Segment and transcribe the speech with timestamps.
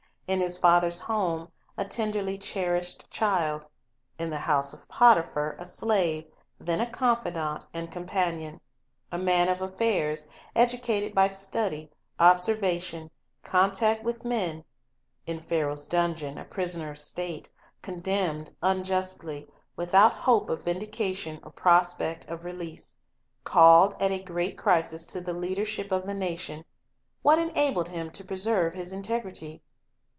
[0.27, 3.65] In his father's home a tenderly cherished child;
[4.17, 6.23] in the house of Potiphar a slave,
[6.57, 8.61] then a confidant and companion;
[9.11, 10.25] a man of affairs,
[10.55, 13.11] educated by study, observation,
[13.43, 14.63] contact with men;
[15.25, 21.51] in Pharaoh's dungeon a prisoner of state, condemned un justly, without hope of vindication or
[21.51, 22.95] prospect of release;
[23.43, 26.63] called at a great crisis to the leadership of the nation,—
[27.21, 29.61] what enabled him to preserve his integrity?